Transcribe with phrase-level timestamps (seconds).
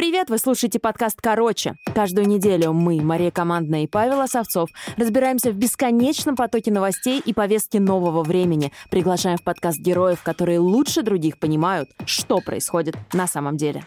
[0.00, 1.74] Привет, вы слушаете подкаст «Короче».
[1.94, 7.76] Каждую неделю мы, Мария Командная и Павел Осовцов, разбираемся в бесконечном потоке новостей и повестки
[7.76, 8.72] нового времени.
[8.90, 13.84] Приглашаем в подкаст героев, которые лучше других понимают, что происходит на самом деле.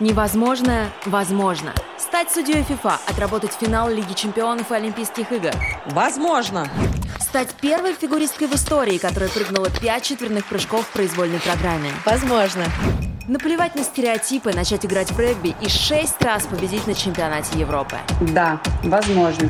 [0.00, 1.72] Невозможное возможно.
[1.96, 5.52] Стать судьей ФИФА, отработать финал Лиги чемпионов и Олимпийских игр.
[5.92, 6.68] Возможно.
[7.32, 11.88] Стать первой фигуристкой в истории, которая прыгнула пять четверных прыжков в произвольной программе.
[12.04, 12.66] Возможно.
[13.26, 17.96] Наплевать на стереотипы, начать играть в регби и шесть раз победить на чемпионате Европы.
[18.34, 19.48] Да, возможно.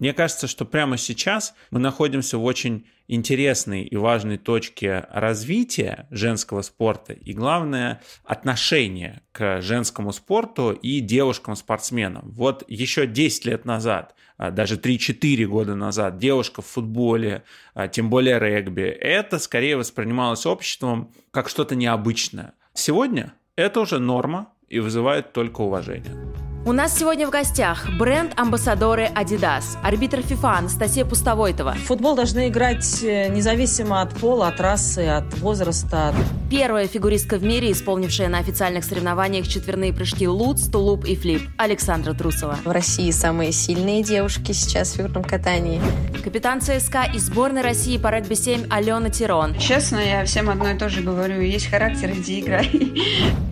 [0.00, 6.62] Мне кажется, что прямо сейчас мы находимся в очень интересной и важной точке развития женского
[6.62, 12.30] спорта и, главное, отношение к женскому спорту и девушкам-спортсменам.
[12.30, 17.42] Вот еще 10 лет назад, даже 3-4 года назад, девушка в футболе,
[17.74, 22.54] а, тем более регби, это скорее воспринималось обществом как что-то необычное.
[22.72, 26.47] Сегодня это уже норма и вызывает только уважение.
[26.66, 31.74] У нас сегодня в гостях бренд-амбассадоры Adidas, арбитр FIFA Анастасия Пустовойтова.
[31.86, 36.12] Футбол должны играть э, независимо от пола, от расы, от возраста.
[36.50, 42.12] Первая фигуристка в мире, исполнившая на официальных соревнованиях четверные прыжки луц, тулуп и флип, Александра
[42.12, 42.58] Трусова.
[42.64, 45.80] В России самые сильные девушки сейчас в фигурном катании.
[46.22, 49.54] Капитан ЦСКА и сборной России по регби-7 Алена Тирон.
[49.58, 51.40] Честно, я всем одно и то же говорю.
[51.40, 53.46] Есть характер, иди играй.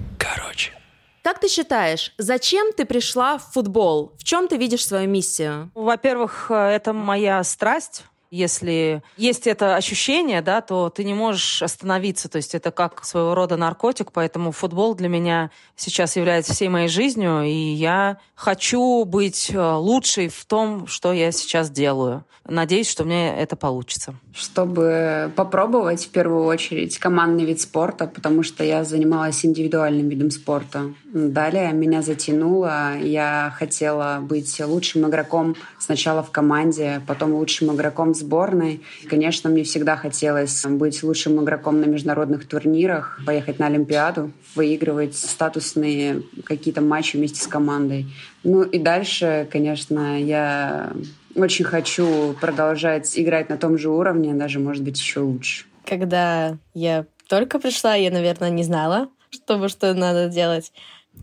[1.27, 4.13] Как ты считаешь, зачем ты пришла в футбол?
[4.17, 5.73] В чем ты видишь свою миссию?
[5.75, 8.05] Во-первых, э, это моя страсть.
[8.31, 12.29] Если есть это ощущение, да, то ты не можешь остановиться.
[12.29, 16.89] То есть это как своего рода наркотик, поэтому футбол для меня сейчас является всей моей
[16.89, 22.25] жизнью, и я хочу быть э, лучшей в том, что я сейчас делаю.
[22.49, 24.15] Надеюсь, что мне это получится.
[24.33, 30.95] Чтобы попробовать в первую очередь командный вид спорта, потому что я занималась индивидуальным видом спорта.
[31.05, 32.97] Далее меня затянуло.
[32.99, 38.83] Я хотела быть лучшим игроком сначала в команде, потом лучшим игроком сборной.
[39.09, 46.23] Конечно, мне всегда хотелось быть лучшим игроком на международных турнирах, поехать на Олимпиаду, выигрывать статусные
[46.45, 48.07] какие-то матчи вместе с командой.
[48.43, 50.93] Ну и дальше, конечно, я
[51.35, 55.67] очень хочу продолжать играть на том же уровне, даже, может быть, еще лучше.
[55.85, 60.73] Когда я только пришла, я, наверное, не знала, чтобы что надо делать.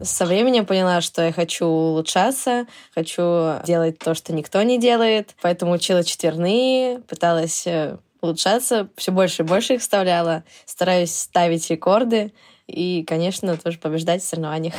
[0.01, 5.35] Со временем поняла, что я хочу улучшаться, хочу делать то, что никто не делает.
[5.41, 10.43] Поэтому учила четверные, пыталась э, улучшаться, все больше и больше их вставляла.
[10.65, 12.33] Стараюсь ставить рекорды
[12.67, 14.73] и, конечно, тоже побеждать в соревнованиях.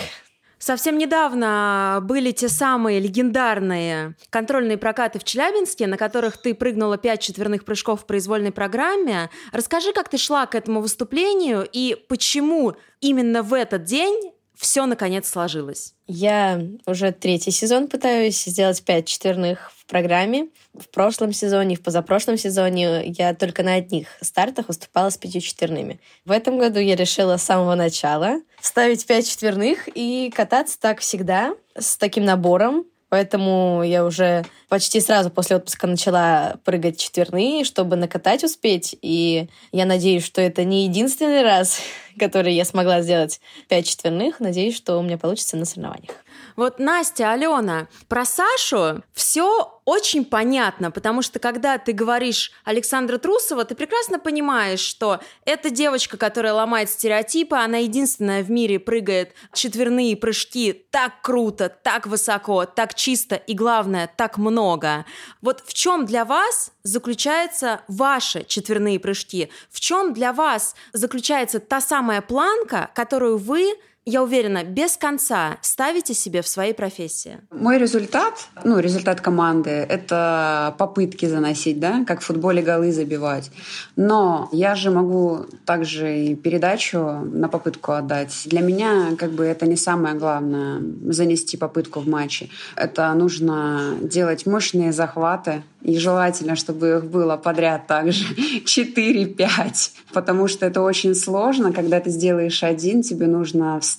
[0.58, 7.20] Совсем недавно были те самые легендарные контрольные прокаты в Челябинске, на которых ты прыгнула пять
[7.20, 9.28] четверных прыжков в произвольной программе.
[9.52, 15.28] Расскажи, как ты шла к этому выступлению и почему именно в этот день все наконец
[15.28, 15.94] сложилось?
[16.06, 20.48] Я уже третий сезон пытаюсь сделать пять четверных в программе.
[20.74, 26.00] В прошлом сезоне, в позапрошлом сезоне я только на одних стартах выступала с пятью четверными.
[26.24, 31.54] В этом году я решила с самого начала ставить пять четверных и кататься так всегда,
[31.76, 38.42] с таким набором, Поэтому я уже почти сразу после отпуска начала прыгать четверные, чтобы накатать
[38.42, 38.96] успеть.
[39.02, 41.78] И я надеюсь, что это не единственный раз,
[42.18, 44.40] который я смогла сделать пять четверных.
[44.40, 46.23] Надеюсь, что у меня получится на соревнованиях.
[46.56, 53.64] Вот Настя, Алена, про Сашу все очень понятно, потому что когда ты говоришь Александра Трусова,
[53.64, 60.16] ты прекрасно понимаешь, что эта девочка, которая ломает стереотипы, она единственная в мире прыгает четверные
[60.16, 65.04] прыжки так круто, так высоко, так чисто и, главное, так много.
[65.42, 69.50] Вот в чем для вас заключаются ваши четверные прыжки?
[69.70, 73.74] В чем для вас заключается та самая планка, которую вы
[74.06, 77.38] я уверена, без конца ставите себе в своей профессии?
[77.50, 83.50] Мой результат, ну, результат команды, это попытки заносить, да, как в футболе голы забивать.
[83.96, 88.42] Но я же могу также и передачу на попытку отдать.
[88.44, 92.50] Для меня, как бы, это не самое главное, занести попытку в матче.
[92.76, 98.24] Это нужно делать мощные захваты, и желательно, чтобы их было подряд также
[98.64, 101.72] 4-5, потому что это очень сложно.
[101.72, 103.93] Когда ты сделаешь один, тебе нужно встать,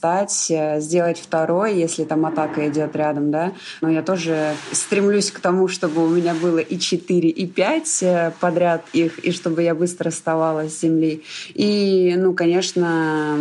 [0.50, 3.54] э, сделать второй, если там атака идет рядом, да.
[3.82, 8.32] Но я тоже стремлюсь к тому, чтобы у меня было и 4, и 5 э,
[8.40, 11.24] подряд их, и чтобы я быстро вставала с земли.
[11.54, 13.38] И, ну, конечно,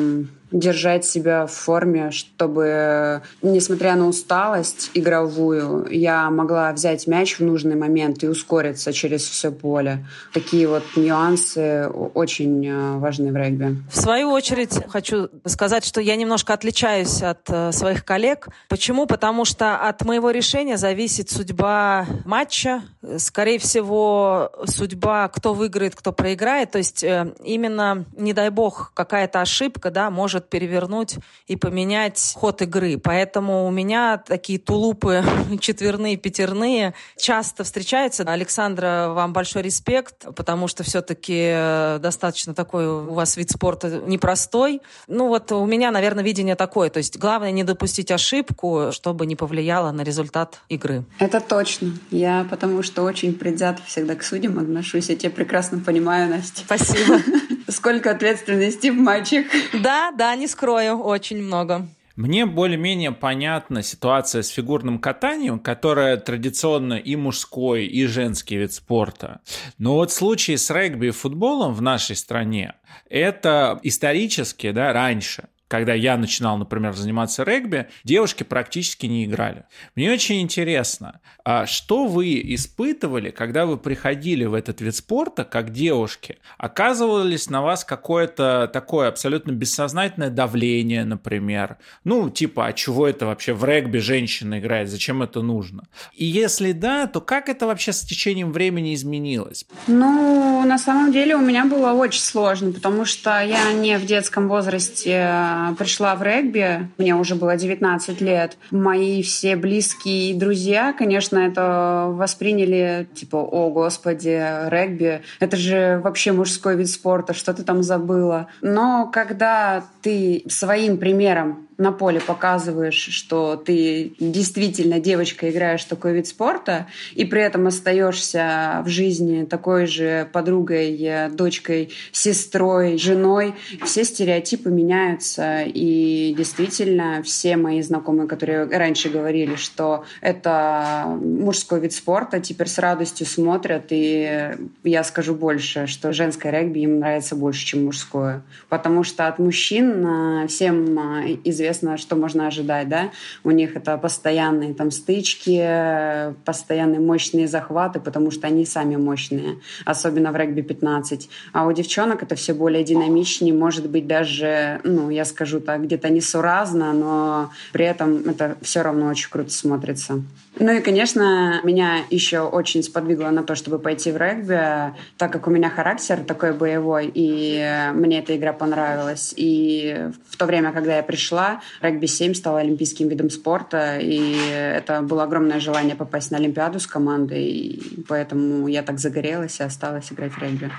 [0.55, 7.75] держать себя в форме, чтобы, несмотря на усталость игровую, я могла взять мяч в нужный
[7.75, 10.07] момент и ускориться через все поле.
[10.33, 13.77] Такие вот нюансы очень э, важны в регби.
[13.91, 18.49] В свою очередь хочу сказать, что я немножко отличаюсь от э, своих коллег.
[18.69, 19.07] Почему?
[19.07, 22.83] Потому что от моего решения зависит судьба матча,
[23.19, 26.71] скорее всего, судьба, кто выиграет, кто проиграет.
[26.71, 32.63] То есть э, именно, не дай бог, какая-то ошибка да, может перевернуть и поменять ход
[32.63, 32.99] игры.
[32.99, 35.23] Поэтому у меня такие тулупы
[35.61, 38.23] четверные, пятерные часто встречаются.
[38.25, 44.81] Александра, вам большой респект, потому что все-таки э, достаточно такой у вас вид спорта непростой.
[45.09, 46.91] Ну вот у меня, наверное, видение такое.
[46.91, 51.05] То есть главное не допустить ошибку, чтобы не повлияло на результат игры.
[51.19, 51.93] Это точно.
[52.11, 55.09] Я потому что очень предвзято всегда к судьям отношусь.
[55.09, 56.63] Я тебя прекрасно понимаю, Настя.
[56.65, 57.21] Спасибо.
[57.69, 59.47] Сколько ответственности в матчах.
[59.73, 61.87] Да, да, не скрою, очень много.
[62.17, 69.41] Мне более-менее понятна ситуация с фигурным катанием, которая традиционно и мужской, и женский вид спорта.
[69.79, 72.75] Но вот случай с регби и футболом в нашей стране,
[73.11, 79.65] это исторически, да, раньше когда я начинал, например, заниматься регби, девушки практически не играли.
[79.97, 85.71] Мне очень интересно, а что вы испытывали, когда вы приходили в этот вид спорта, как
[85.71, 86.39] девушки?
[86.59, 91.79] Оказывалось на вас какое-то такое абсолютно бессознательное давление, например?
[92.05, 94.89] Ну, типа, а чего это вообще в регби женщина играет?
[94.89, 95.89] Зачем это нужно?
[96.15, 99.67] И если да, то как это вообще с течением времени изменилось?
[99.87, 104.49] Ну, на самом деле у меня было очень сложно, потому что я не в детском
[104.49, 112.07] возрасте пришла в регби, мне уже было 19 лет, мои все близкие друзья, конечно, это
[112.09, 118.49] восприняли, типа, о, господи, регби, это же вообще мужской вид спорта, что ты там забыла.
[118.63, 126.27] Но когда ты своим примером на поле показываешь, что ты действительно девочка, играешь такой вид
[126.27, 133.55] спорта, и при этом остаешься в жизни такой же подругой, дочкой, сестрой, женой,
[133.85, 135.63] все стереотипы меняются.
[135.63, 142.79] И действительно, все мои знакомые, которые раньше говорили, что это мужской вид спорта, теперь с
[142.79, 143.87] радостью смотрят.
[143.91, 148.43] И я скажу больше, что женское регби им нравится больше, чем мужское.
[148.69, 153.11] Потому что от мужчин э, всем э, известно известно, что можно ожидать, да.
[153.43, 160.31] У них это постоянные там стычки, постоянные мощные захваты, потому что они сами мощные, особенно
[160.31, 161.29] в регби 15.
[161.53, 166.11] А у девчонок это все более динамичнее, может быть даже, ну, я скажу так, где-то
[166.11, 170.23] несуразно, но при этом это все равно очень круто смотрится.
[170.57, 175.49] Ну и, конечно, меня еще очень сподвигло на то, чтобы пойти в регби, так как
[175.49, 179.35] у меня характер такой боевой, и мне эта игра понравилась.
[179.37, 185.25] И в то время, когда я пришла, регби-7 стал олимпийским видом спорта, и это было
[185.25, 190.33] огромное желание попасть на Олимпиаду с командой, и поэтому я так загорелась и осталась играть
[190.33, 190.71] в регби.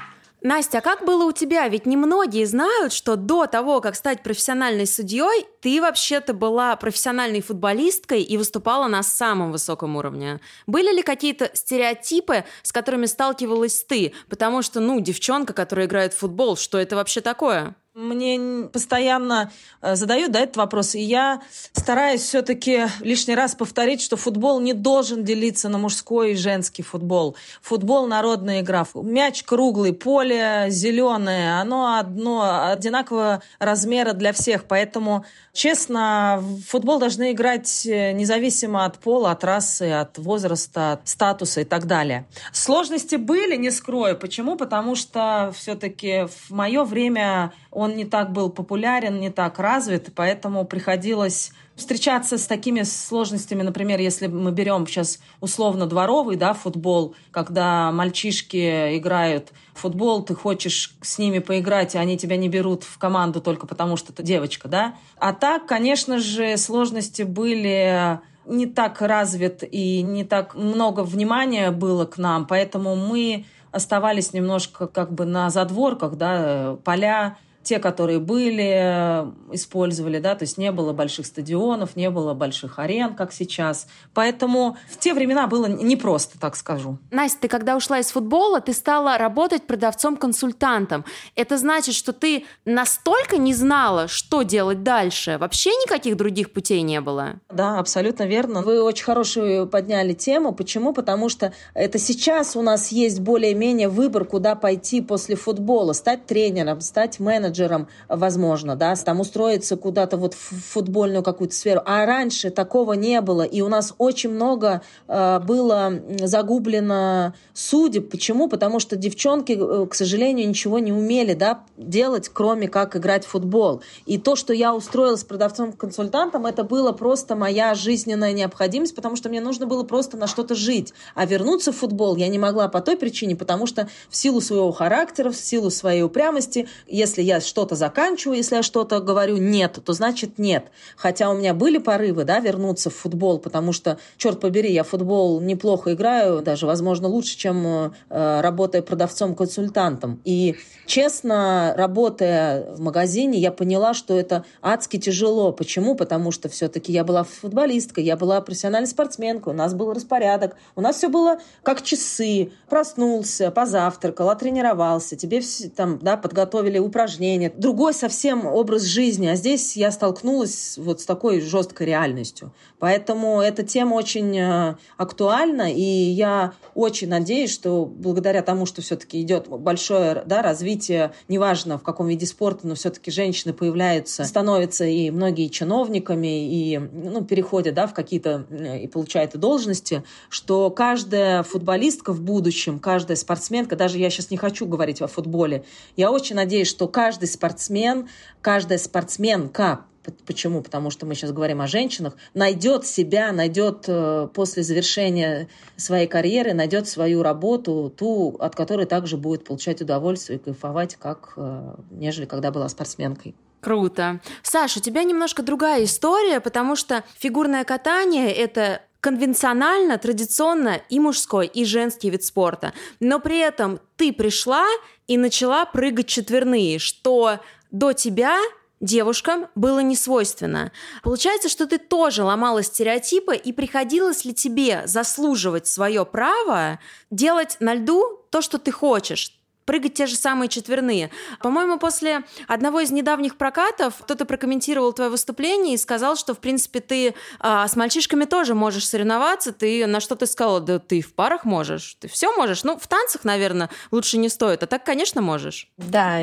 [0.45, 1.68] Настя, а как было у тебя?
[1.68, 8.22] Ведь немногие знают, что до того, как стать профессиональной судьей, ты вообще-то была профессиональной футболисткой
[8.22, 10.39] и выступала на самом высоком уровне.
[10.68, 14.13] Были ли какие-то стереотипы, с которыми сталкивалась ты?
[14.30, 17.75] Потому что, ну, девчонка, которая играет в футбол, что это вообще такое?
[17.95, 24.18] Мне постоянно э, задают да, этот вопрос, и я стараюсь все-таки лишний раз повторить, что
[24.18, 27.38] футбол не должен делиться на мужской и женский футбол.
[27.62, 28.86] Футбол– народная игра.
[28.95, 35.24] Мяч круглый, поле зеленое, оно одно, одинакового размера для всех, поэтому
[35.56, 41.63] Честно, футбол должны играть э, независимо от пола, от расы, от возраста, от статуса и
[41.63, 42.25] так далее.
[42.51, 44.20] Сложности были, не скрою.
[44.20, 44.58] Почему?
[44.58, 50.65] Потому что все-таки в мое время он не так был популярен, не так развит, поэтому
[50.65, 57.92] приходилось встречаться с такими сложностями, например, если мы берем сейчас условно дворовый да, футбол, когда
[57.92, 62.98] мальчишки играют в футбол, ты хочешь с ними поиграть, и они тебя не берут в
[62.98, 64.96] команду только потому, что ты девочка, да?
[65.18, 72.06] А так, конечно же, сложности были не так развит и не так много внимания было
[72.06, 79.25] к нам, поэтому мы оставались немножко как бы на задворках, да, поля те, которые были,
[79.51, 83.88] использовали, да, то есть не было больших стадионов, не было больших арен, как сейчас.
[84.13, 87.00] Поэтому в те времена было непросто, так скажу.
[87.12, 91.05] Настя, ты когда ушла из футбола, ты стала работать продавцом-консультантом.
[91.36, 95.38] Это значит, что ты настолько не знала, что делать дальше?
[95.39, 97.39] Вообще никаких других путей не было?
[97.50, 98.62] Да, абсолютно верно.
[98.62, 100.53] Вы очень хорошую подняли тему.
[100.53, 100.93] Почему?
[100.93, 105.93] Потому что это сейчас у нас есть более-менее выбор, куда пойти после футбола.
[105.93, 111.81] Стать тренером, стать менеджером, менеджером, возможно, да, там устроиться куда-то вот в футбольную какую-то сферу.
[111.85, 118.09] А раньше такого не было, и у нас очень много э, было загублено судеб.
[118.09, 118.47] Почему?
[118.47, 123.29] Потому что девчонки, э, к сожалению, ничего не умели, да, делать, кроме как играть в
[123.29, 123.81] футбол.
[124.05, 129.41] И то, что я устроилась продавцом-консультантом, это было просто моя жизненная необходимость, потому что мне
[129.41, 130.93] нужно было просто на что-то жить.
[131.15, 134.71] А вернуться в футбол я не могла по той причине, потому что в силу своего
[134.71, 139.94] характера, в силу своей упрямости, если я что-то заканчиваю, если я что-то говорю нет, то
[139.94, 140.66] значит нет.
[140.98, 144.90] Хотя у меня были порывы, да, вернуться в футбол, потому что, черт побери, я в
[144.90, 150.22] футбол неплохо играю, даже, возможно, лучше, чем э, работая продавцом-консультантом.
[150.25, 155.52] И, честно, работая в магазине, я поняла, что это адски тяжело.
[155.52, 155.96] Почему?
[155.96, 160.82] Потому что все-таки я была футболисткой, я была профессиональной спортсменкой, у нас был распорядок, у
[160.82, 162.52] нас все было как часы.
[162.70, 165.42] Проснулся, позавтракал, отренировался, тебе
[165.75, 167.35] там, да, подготовили упражнения.
[167.56, 169.27] Другой совсем образ жизни.
[169.27, 172.51] А здесь я столкнулась вот с такой жесткой реальностью.
[172.80, 179.22] Поэтому эта тема очень э, актуальна, и я очень надеюсь, что благодаря тому, что все-таки
[179.22, 185.10] идет большое да, развитие, неважно в каком виде спорта, но все-таки женщины появляются, становятся и
[185.10, 191.44] многие чиновниками, и ну, переходят да, в какие-то э, и получают и должности, что каждая
[191.44, 195.63] футболистка в будущем, каждая спортсменка, даже я сейчас не хочу говорить о футболе,
[195.96, 198.10] я очень надеюсь, что каждый спортсмен,
[198.41, 199.86] каждая спортсменка
[200.27, 200.62] Почему?
[200.62, 202.13] Потому что мы сейчас говорим о женщинах.
[202.36, 209.17] Найдет себя, найдет э, после завершения своей карьеры, найдет свою работу, ту, от которой также
[209.17, 213.34] будет получать удовольствие и кайфовать, как э, нежели когда была спортсменкой.
[213.62, 214.22] Круто.
[214.43, 221.48] Саша, у тебя немножко другая история, потому что фигурное катание— это конвенционально, традиционно и мужской,
[221.48, 222.74] и женский вид спорта.
[223.00, 224.66] Но при этом ты пришла
[225.08, 227.40] и начала прыгать четверные, что
[227.72, 228.40] до тебя
[228.82, 230.72] девушкам было не свойственно.
[231.04, 236.80] Получается, что ты тоже ломала стереотипы, и приходилось ли тебе заслуживать свое право
[237.12, 241.10] делать на льду то, что ты хочешь, прыгать те же самые четверные.
[241.41, 246.79] По-моему, после одного из недавних прокатов кто-то прокомментировал твое выступление и сказал, что, в принципе,
[246.79, 249.51] ты а, с мальчишками тоже можешь соревноваться.
[249.51, 250.60] Ты на что ты сказала?
[250.62, 252.63] Да ты в парах можешь, ты все можешь.
[252.63, 255.67] Ну, в танцах, наверное, лучше не стоит, а так, конечно, можешь.
[255.77, 256.19] Да,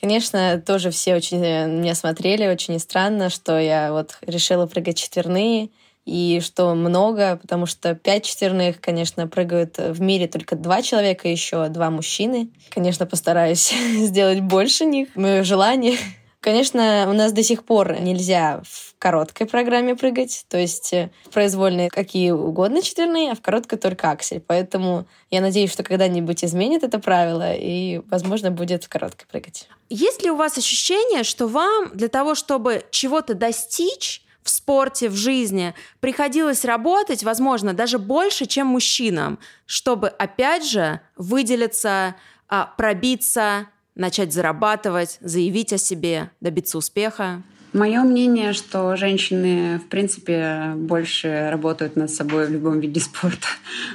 [0.00, 5.70] конечно, тоже все очень э, меня смотрели, очень странно, что я вот решила прыгать четверные
[6.10, 11.68] и что много, потому что пять четверных, конечно, прыгают в мире только два человека, еще
[11.68, 12.50] два мужчины.
[12.70, 15.14] Конечно, постараюсь сделать больше них.
[15.14, 15.96] Мое желание.
[16.40, 21.90] Конечно, у нас до сих пор нельзя в короткой программе прыгать, то есть э, произвольные
[21.90, 24.40] какие угодно четверные, а в короткой только аксель.
[24.40, 29.68] Поэтому я надеюсь, что когда-нибудь изменят это правило и, возможно, будет в короткой прыгать.
[29.90, 35.14] Есть ли у вас ощущение, что вам для того, чтобы чего-то достичь, в спорте, в
[35.14, 42.16] жизни приходилось работать, возможно, даже больше, чем мужчинам, чтобы, опять же, выделиться,
[42.48, 47.42] а, пробиться, начать зарабатывать, заявить о себе, добиться успеха?
[47.72, 53.46] Мое мнение, что женщины, в принципе, больше работают над собой в любом виде спорта.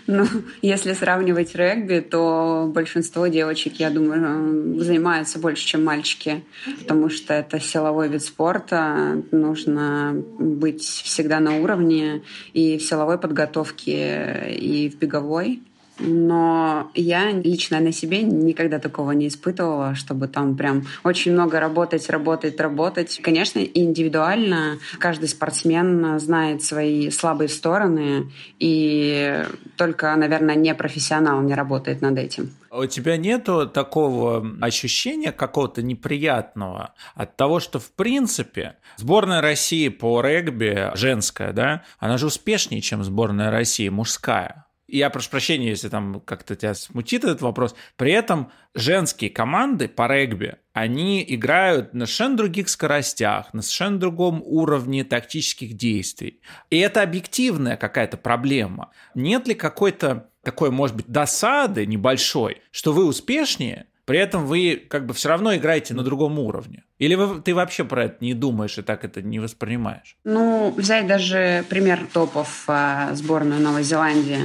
[0.08, 6.44] Но ну, если сравнивать регби, то большинство девочек, я думаю, занимаются больше, чем мальчики,
[6.80, 9.22] потому что это силовой вид спорта.
[9.32, 12.22] Нужно быть всегда на уровне
[12.54, 15.62] и в силовой подготовке, и в беговой.
[16.00, 22.10] Но я лично на себе никогда такого не испытывала, чтобы там прям очень много работать,
[22.10, 23.20] работать, работать.
[23.22, 29.46] Конечно, индивидуально каждый спортсмен знает свои слабые стороны, и
[29.78, 32.52] только, наверное, не профессионал не работает над этим.
[32.70, 39.88] А у тебя нету такого ощущения какого-то неприятного от того, что в принципе сборная России
[39.88, 44.65] по регби женская, да, она же успешнее, чем сборная России мужская
[44.98, 50.08] я прошу прощения, если там как-то тебя смутит этот вопрос, при этом женские команды по
[50.08, 56.42] регби, они играют на совершенно других скоростях, на совершенно другом уровне тактических действий.
[56.70, 58.92] И это объективная какая-то проблема.
[59.14, 65.08] Нет ли какой-то такой, может быть, досады небольшой, что вы успешнее, при этом вы как
[65.08, 66.84] бы все равно играете на другом уровне?
[66.98, 70.16] Или ты вообще про это не думаешь и так это не воспринимаешь?
[70.24, 74.40] Ну, взять даже пример топов э, сборную Новой Зеландии.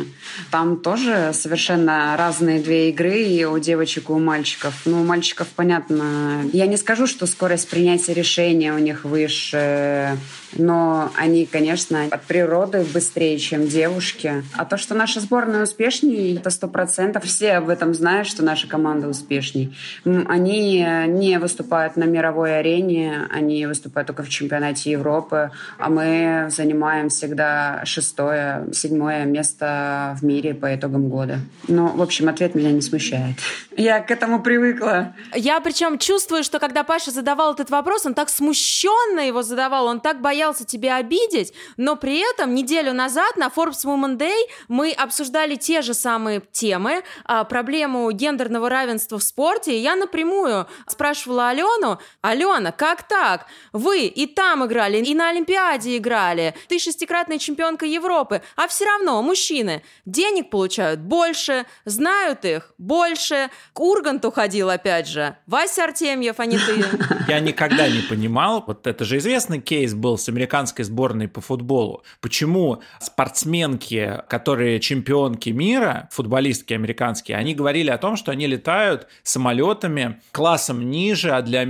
[0.51, 4.83] Там тоже совершенно разные две игры и у девочек, и у мальчиков.
[4.85, 10.19] Ну, у мальчиков, понятно, я не скажу, что скорость принятия решения у них выше,
[10.55, 14.43] но они, конечно, от природы быстрее, чем девушки.
[14.57, 17.25] А то, что наша сборная успешнее, это сто процентов.
[17.25, 19.77] Все об этом знают, что наша команда успешней.
[20.05, 22.05] Они не выступают на
[22.41, 30.17] мировой арене, они выступают только в чемпионате Европы, а мы занимаем всегда шестое, седьмое место
[30.21, 31.41] в мире по итогам года.
[31.69, 33.37] Ну, в общем, ответ меня не смущает.
[33.77, 35.15] Я к этому привыкла.
[35.35, 40.01] Я причем чувствую, что когда Паша задавал этот вопрос, он так смущенно его задавал, он
[40.01, 45.57] так боялся тебя обидеть, но при этом неделю назад на Forbes Women Day мы обсуждали
[45.57, 51.99] те же самые темы, а, проблему гендерного равенства в спорте, и я напрямую спрашивала Алену,
[52.31, 53.47] Алена, как так?
[53.73, 59.21] Вы и там играли, и на Олимпиаде играли, ты шестикратная чемпионка Европы, а все равно
[59.23, 66.47] мужчины денег получают больше, знают их больше, к Урганту ходил опять же, Вася Артемьев, а
[66.47, 66.85] не ты.
[67.29, 72.05] Я никогда не понимал, вот это же известный кейс был с американской сборной по футболу.
[72.21, 80.21] Почему спортсменки, которые чемпионки мира, футболистки американские, они говорили о том, что они летают самолетами
[80.31, 81.61] классом ниже, а для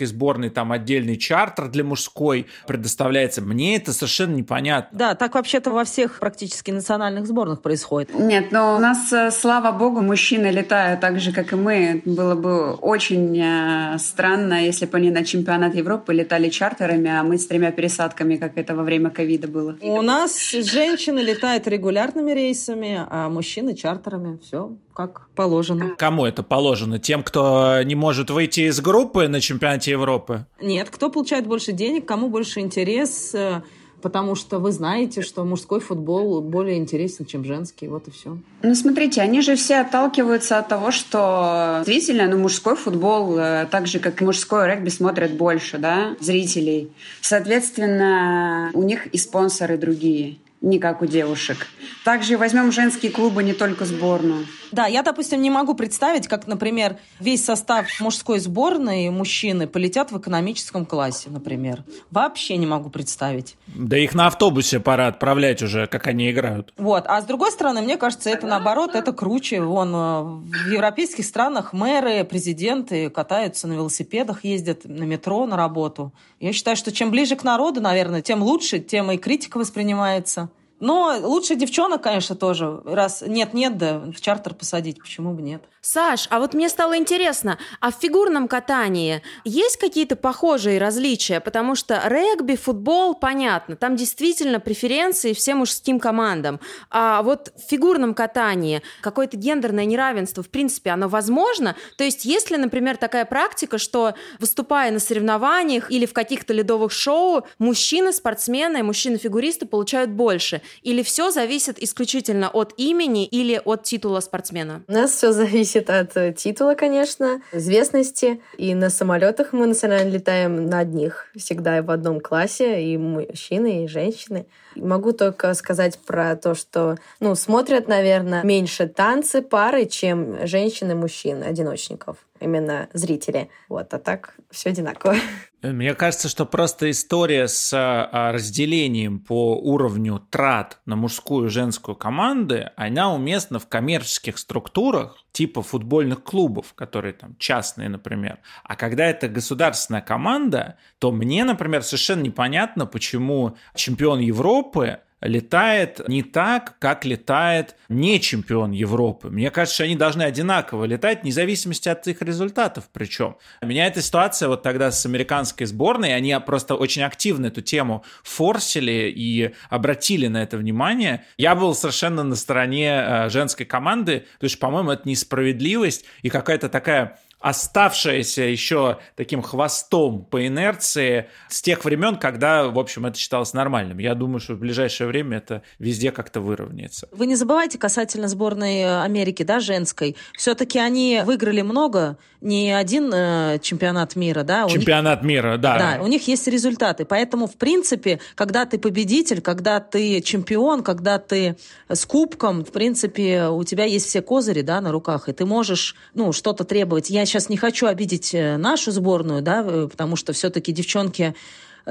[0.00, 3.42] американской сборной там отдельный чартер для мужской предоставляется.
[3.42, 4.98] Мне это совершенно непонятно.
[4.98, 8.14] Да, так вообще-то во всех практически национальных сборных происходит.
[8.14, 12.02] Нет, но у нас, э, слава богу, мужчины летают так же, как и мы.
[12.04, 17.36] Было бы очень э, странно, если бы они на чемпионат Европы летали чартерами, а мы
[17.36, 19.76] с тремя пересадками пересадками, как это во время ковида было?
[19.80, 24.38] У нас женщины летают регулярными рейсами, а мужчины чартерами.
[24.42, 24.70] Все
[25.08, 25.94] как положено.
[25.96, 26.98] Кому это положено?
[26.98, 30.46] Тем, кто не может выйти из группы на чемпионате Европы?
[30.60, 33.62] Нет, кто получает больше денег, кому больше интерес э,
[34.00, 37.88] потому что вы знаете, что мужской футбол более интересен, чем женский.
[37.88, 38.38] Вот и все.
[38.62, 43.86] Ну, смотрите, они же все отталкиваются от того, что действительно, ну, мужской футбол, э, так
[43.86, 46.90] же, как и мужской регби, смотрят больше, да, зрителей.
[47.20, 51.66] Соответственно, у них и спонсоры другие не как у девушек.
[52.04, 54.46] Также возьмем женские клубы, не только сборную.
[54.72, 60.18] Да, я, допустим, не могу представить, как, например, весь состав мужской сборной мужчины полетят в
[60.18, 61.82] экономическом классе, например.
[62.10, 63.56] Вообще не могу представить.
[63.66, 66.72] Да их на автобусе пора отправлять уже, как они играют.
[66.76, 67.04] Вот.
[67.06, 69.60] А с другой стороны, мне кажется, это наоборот, это круче.
[69.62, 76.12] Вон э, в европейских странах мэры, президенты катаются на велосипедах, ездят на метро на работу.
[76.38, 80.49] Я считаю, что чем ближе к народу, наверное, тем лучше, тем и критика воспринимается.
[80.80, 82.80] Но лучше девчонок, конечно, тоже.
[82.84, 85.62] Раз нет-нет, да в чартер посадить, почему бы нет.
[85.82, 91.40] Саш, а вот мне стало интересно, а в фигурном катании есть какие-то похожие различия?
[91.40, 96.60] Потому что регби, футбол, понятно, там действительно преференции всем мужским командам.
[96.90, 101.76] А вот в фигурном катании какое-то гендерное неравенство, в принципе, оно возможно?
[101.96, 106.92] То есть есть ли, например, такая практика, что выступая на соревнованиях или в каких-то ледовых
[106.92, 110.60] шоу, мужчины-спортсмены, мужчины-фигуристы получают больше?
[110.82, 114.82] Или все зависит исключительно от имени или от титула спортсмена?
[114.88, 118.40] У нас все зависит от э, титула, конечно, известности.
[118.56, 123.88] И на самолетах мы национально летаем на одних всегда в одном классе, и мужчины, и
[123.88, 124.46] женщины.
[124.76, 131.42] Могу только сказать про то, что, ну, смотрят, наверное, меньше танцы пары, чем женщины мужчин,
[131.42, 133.50] одиночников именно зрители.
[133.68, 135.16] Вот, а так все одинаково.
[135.62, 141.96] Мне кажется, что просто история с а, разделением по уровню трат на мужскую и женскую
[141.96, 148.38] команды, она уместна в коммерческих структурах, типа футбольных клубов, которые там частные, например.
[148.64, 156.22] А когда это государственная команда, то мне, например, совершенно непонятно, почему чемпион Европы летает не
[156.22, 159.28] так, как летает не чемпион Европы.
[159.28, 163.36] Мне кажется, они должны одинаково летать, вне зависимости от их результатов причем.
[163.62, 169.12] Меня эта ситуация вот тогда с американской сборной, они просто очень активно эту тему форсили
[169.14, 171.24] и обратили на это внимание.
[171.36, 176.68] Я был совершенно на стороне э, женской команды, потому что, по-моему, это несправедливость и какая-то
[176.68, 183.54] такая оставшаяся еще таким хвостом по инерции с тех времен, когда, в общем, это считалось
[183.54, 183.98] нормальным.
[183.98, 187.08] Я думаю, что в ближайшее время это везде как-то выровняется.
[187.12, 190.16] Вы не забывайте касательно сборной э, Америки, да, женской.
[190.36, 194.66] Все-таки они выиграли много, не один э, чемпионат мира, да.
[194.68, 195.78] Чемпионат них, мира, да.
[195.78, 197.04] Да, у них есть результаты.
[197.04, 201.56] Поэтому, в принципе, когда ты победитель, когда ты чемпион, когда ты
[201.88, 205.94] с кубком, в принципе, у тебя есть все козыри, да, на руках, и ты можешь,
[206.14, 207.10] ну, что-то требовать.
[207.10, 211.34] Я сейчас не хочу обидеть э, нашу сборную, да, э, потому что все-таки девчонки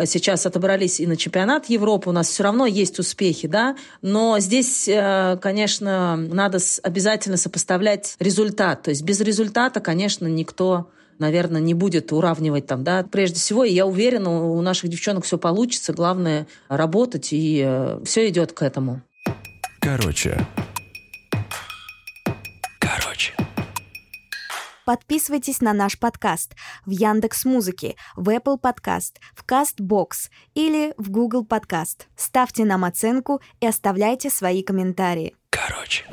[0.06, 4.90] сейчас отобрались и на чемпионат Европы, у нас все равно есть успехи, да, но здесь,
[5.42, 12.66] конечно, надо обязательно сопоставлять результат, то есть без результата, конечно, никто наверное, не будет уравнивать
[12.66, 13.04] там, да.
[13.04, 15.94] Прежде всего, я уверена, у наших девчонок все получится.
[15.94, 19.02] Главное работать, и э, все идет к этому.
[19.80, 20.48] Короче.
[22.80, 23.34] Короче.
[24.90, 31.46] Подписывайтесь на наш подкаст в Яндекс Музыке, в Apple Подкаст, в Castbox или в Google
[31.46, 32.08] Подкаст.
[32.16, 35.36] Ставьте нам оценку и оставляйте свои комментарии.
[35.52, 36.08] Короче.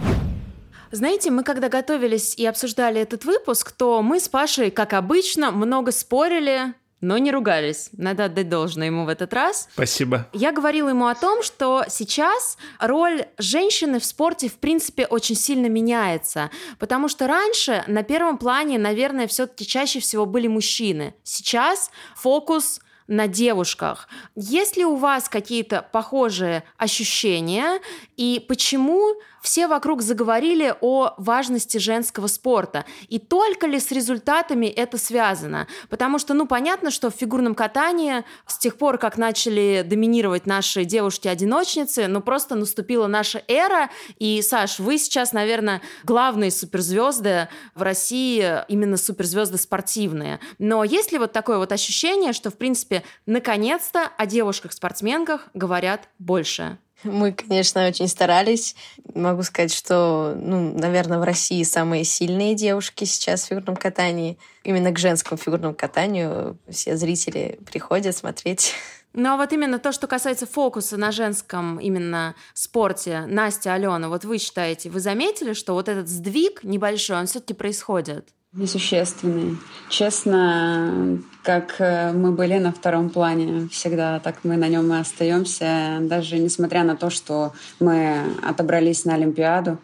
[0.90, 5.90] Знаете, мы когда готовились и обсуждали этот выпуск, то мы с Пашей, как обычно, много
[5.90, 7.90] спорили, но не ругались.
[7.92, 9.68] Надо отдать должное ему в этот раз.
[9.72, 10.28] Спасибо.
[10.32, 15.66] Я говорила ему о том, что сейчас роль женщины в спорте, в принципе, очень сильно
[15.66, 16.50] меняется.
[16.78, 21.14] Потому что раньше на первом плане, наверное, все-таки чаще всего были мужчины.
[21.22, 24.08] Сейчас фокус на девушках.
[24.34, 27.80] Есть ли у вас какие-то похожие ощущения
[28.16, 29.14] и почему
[29.46, 32.84] все вокруг заговорили о важности женского спорта.
[33.06, 35.68] И только ли с результатами это связано?
[35.88, 40.84] Потому что, ну, понятно, что в фигурном катании с тех пор, как начали доминировать наши
[40.84, 43.88] девушки-одиночницы, ну, просто наступила наша эра.
[44.18, 50.40] И, Саш, вы сейчас, наверное, главные суперзвезды в России, именно суперзвезды спортивные.
[50.58, 56.78] Но есть ли вот такое вот ощущение, что, в принципе, наконец-то о девушках-спортсменках говорят больше?
[57.04, 58.74] Мы, конечно, очень старались.
[59.14, 64.38] Могу сказать, что, ну, наверное, в России самые сильные девушки сейчас в фигурном катании.
[64.64, 68.74] Именно к женскому фигурному катанию все зрители приходят смотреть.
[69.12, 74.26] Ну а вот именно то, что касается фокуса на женском именно спорте, Настя, Алена, вот
[74.26, 78.28] вы считаете, вы заметили, что вот этот сдвиг небольшой, он все-таки происходит?
[78.56, 79.58] Несущественный.
[79.90, 85.98] Честно, как э, мы были на втором плане всегда, так мы на нем и остаемся,
[86.00, 89.76] даже несмотря на то, что мы отобрались на Олимпиаду.